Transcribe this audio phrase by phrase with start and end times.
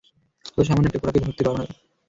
[0.47, 1.65] অথচ সামান্য একটা ঘোড়াকে ধরতে পারো না।